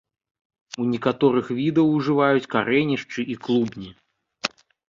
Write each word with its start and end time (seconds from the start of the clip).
У 0.83 0.85
некаторых 0.93 1.51
відаў 1.59 1.93
ужываюць 1.99 2.49
карэнішчы 2.57 3.21
і 3.35 3.39
клубні. 3.47 3.89